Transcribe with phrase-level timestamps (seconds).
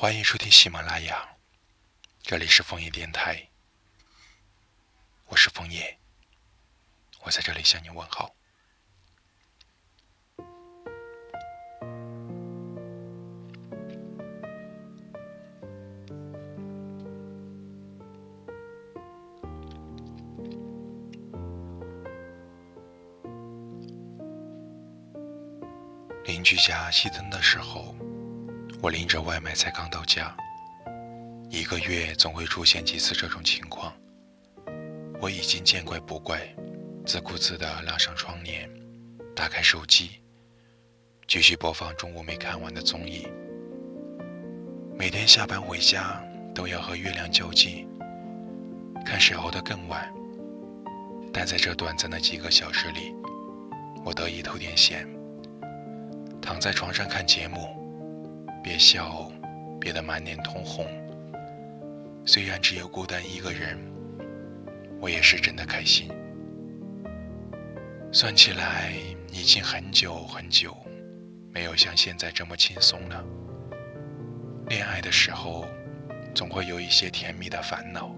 [0.00, 1.28] 欢迎收听喜马拉雅，
[2.22, 3.48] 这里是枫叶电台，
[5.26, 5.98] 我是枫叶，
[7.22, 8.32] 我在这里向你问好。
[26.24, 27.96] 邻居家熄灯的时候。
[28.80, 30.36] 我拎着外卖才刚到家，
[31.50, 33.92] 一个月总会出现几次这种情况。
[35.20, 36.40] 我已经见怪不怪，
[37.04, 38.70] 自顾自地拉上窗帘，
[39.34, 40.20] 打开手机，
[41.26, 43.26] 继续播放中午没看完的综艺。
[44.96, 46.22] 每天下班回家
[46.54, 47.88] 都要和月亮较劲，
[49.04, 50.08] 看谁熬得更晚。
[51.32, 53.12] 但在这短暂的几个小时里，
[54.04, 55.04] 我得以偷点闲，
[56.40, 57.76] 躺在床上看节目。
[58.68, 59.32] 别笑，
[59.80, 60.84] 憋得满脸通红。
[62.26, 63.78] 虽然只有孤单一个人，
[65.00, 66.10] 我也是真的开心。
[68.12, 68.92] 算起来，
[69.32, 70.76] 已经很久很久，
[71.50, 73.24] 没有像现在这么轻松了。
[74.66, 75.64] 恋爱的时候，
[76.34, 78.14] 总会有一些甜蜜的烦恼。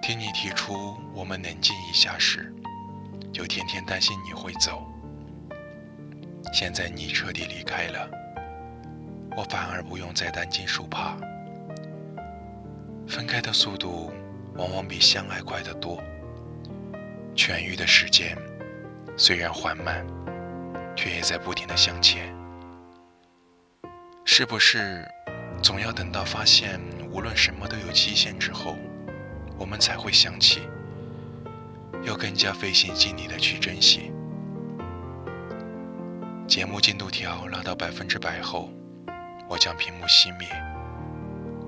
[0.00, 2.50] 听你提出我们冷静一下时，
[3.30, 4.82] 就天天担心你会走。
[6.54, 8.23] 现在你彻底离开了。
[9.36, 11.16] 我反而不用再担惊受怕，
[13.06, 14.12] 分开的速度
[14.54, 16.00] 往往比相爱快得多。
[17.34, 18.38] 痊愈的时间
[19.16, 20.06] 虽然缓慢，
[20.94, 22.32] 却也在不停的向前。
[24.24, 25.04] 是不是
[25.60, 28.76] 总要等到发现无论什么都有期限之后，
[29.58, 30.60] 我们才会想起，
[32.04, 34.12] 要更加费心尽力的去珍惜？
[36.46, 38.70] 节目进度条拉到百分之百后。
[39.48, 40.48] 我将屏幕熄灭，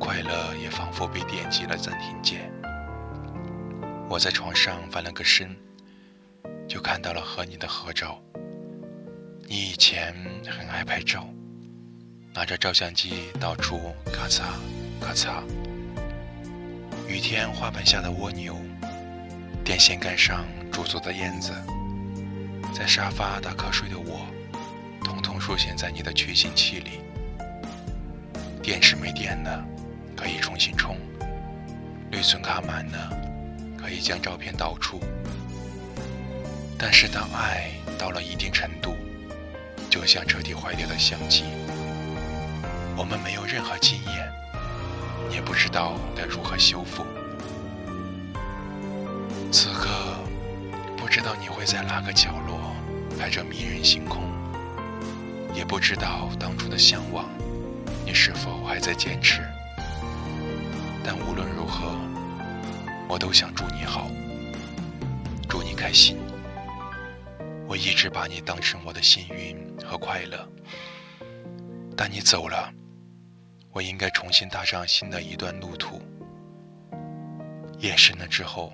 [0.00, 2.50] 快乐也仿佛被点击了暂停键。
[4.08, 5.54] 我在床上翻了个身，
[6.66, 8.20] 就看到了和你的合照。
[9.46, 10.14] 你以前
[10.46, 11.28] 很爱拍照，
[12.34, 14.42] 拿着照相机到处咔嚓
[15.00, 15.42] 咔嚓。
[17.06, 18.56] 雨天花盆下的蜗牛，
[19.64, 21.52] 电线杆上驻足的燕子，
[22.74, 24.26] 在沙发打瞌睡的我，
[25.04, 27.05] 统统出现在你的取景器里。
[28.66, 29.64] 电池没电了，
[30.16, 30.96] 可以重新充；
[32.10, 33.16] 内存卡满了，
[33.80, 34.98] 可以将照片导出。
[36.76, 38.96] 但是当爱到了一定程度，
[39.88, 41.44] 就像彻底坏掉的相机，
[42.96, 44.32] 我们没有任何经验，
[45.30, 47.06] 也不知道该如何修复。
[49.52, 49.88] 此刻，
[50.96, 52.74] 不知道你会在哪个角落
[53.16, 54.24] 拍着迷人星空，
[55.54, 57.26] 也不知道当初的向往。
[58.06, 59.42] 你是否还在坚持？
[61.02, 61.98] 但无论如何，
[63.08, 64.08] 我都想祝你好，
[65.48, 66.16] 祝你开心。
[67.66, 70.48] 我一直把你当成我的幸运和快乐。
[71.96, 72.72] 但你走了，
[73.72, 76.00] 我应该重新踏上新的一段路途。
[77.80, 78.72] 夜深了之后，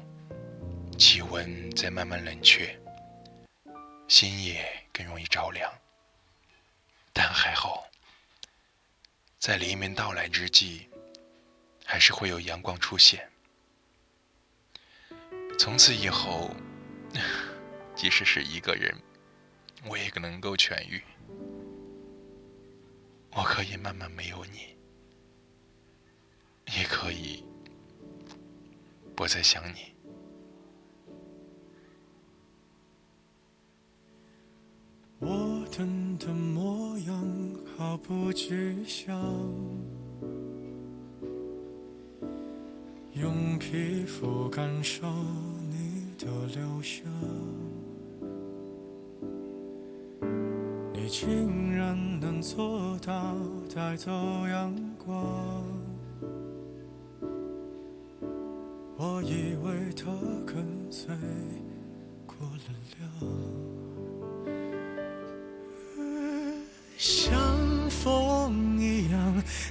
[0.98, 2.78] 气温在慢慢冷却，
[4.08, 5.72] 心也更容易着凉。
[7.14, 7.86] 但还好。
[9.42, 10.86] 在黎明到来之际，
[11.84, 13.28] 还是会有阳光出现。
[15.58, 16.54] 从此以后，
[17.96, 18.96] 即使是一个人，
[19.88, 21.02] 我也能够痊愈。
[23.32, 24.76] 我可以慢慢没有你，
[26.78, 27.44] 也可以
[29.16, 29.92] 不再想你。
[35.18, 37.51] 我等的模样
[37.82, 39.20] 毫不具象，
[43.12, 45.04] 用皮肤感受
[45.68, 47.04] 你的留香，
[50.94, 53.34] 你竟然能做到
[53.74, 54.12] 带走
[54.46, 54.72] 阳
[55.04, 55.64] 光，
[58.96, 60.12] 我以为他
[60.46, 61.12] 跟随
[62.28, 62.62] 过了
[62.96, 63.42] 量。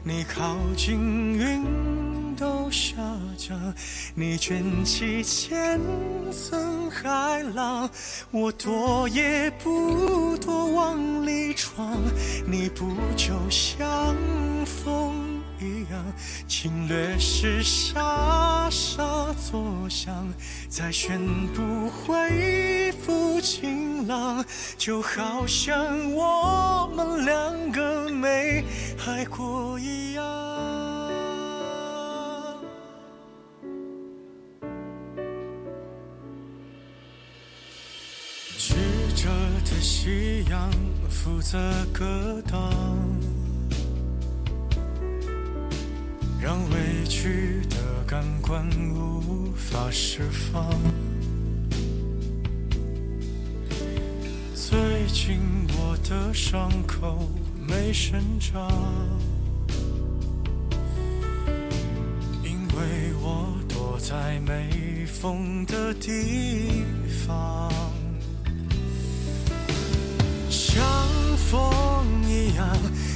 [0.04, 2.96] 你靠近云都下
[3.38, 3.74] 降，
[4.16, 5.80] 你卷起千
[6.32, 7.90] 层海浪，
[8.32, 11.98] 我躲也不躲往里闯。
[12.48, 14.16] 你不就像
[14.66, 16.04] 风一样，
[16.48, 20.28] 侵略时沙沙作响，
[20.68, 21.20] 再宣
[21.54, 24.44] 布恢复晴朗，
[24.78, 27.21] 就好像我们
[29.12, 30.24] 爱过一样。
[38.58, 38.74] 曲
[39.14, 39.30] 折
[39.66, 40.72] 的夕阳，
[41.10, 41.60] 负责
[41.92, 42.72] 格挡，
[46.42, 47.76] 让委屈的
[48.08, 50.70] 感官无法释放。
[54.56, 55.38] 最近
[55.78, 57.30] 我的伤口
[57.72, 58.70] 没生长，
[62.44, 66.84] 因为我躲在没风的地
[67.26, 67.72] 方。
[70.50, 70.84] 像
[71.50, 72.68] 风一样，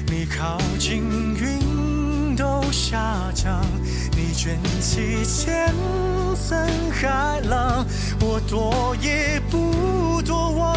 [0.07, 1.03] 你靠近，
[1.35, 3.61] 云都下降，
[4.15, 5.67] 你卷起千
[6.33, 6.57] 层
[6.93, 7.85] 海浪，
[8.21, 10.74] 我躲也不躲，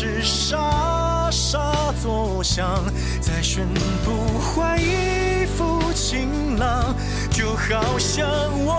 [0.00, 2.82] 略时傻傻作响，
[3.20, 3.66] 再宣
[4.04, 6.94] 布换一副晴朗，
[7.30, 8.26] 就好像
[8.64, 8.74] 我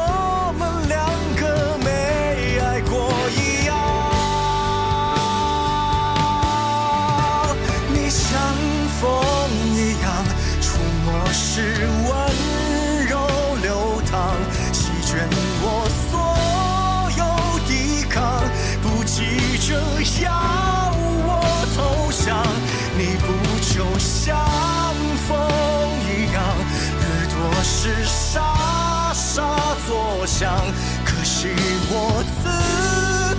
[31.05, 31.49] 可惜
[31.89, 32.49] 我自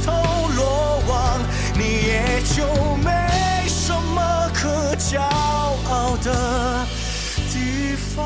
[0.06, 0.12] 投
[0.54, 1.12] 罗网，
[1.76, 2.62] 你也就
[2.96, 6.86] 没什么可骄傲的
[7.50, 8.16] 地方。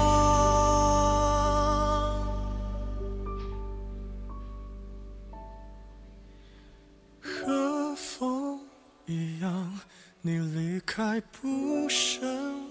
[7.23, 8.61] 和风
[9.07, 9.81] 一样，
[10.21, 12.69] 你离开不声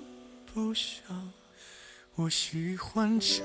[0.53, 1.03] 不响。
[2.15, 3.43] 我喜欢这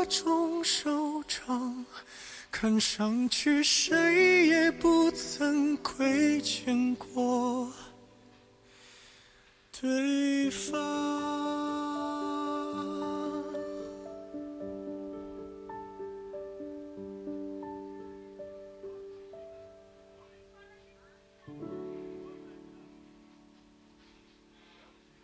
[0.00, 1.84] 这种收场
[2.50, 7.70] 看上去谁也不曾亏欠过。
[9.78, 11.49] 对方。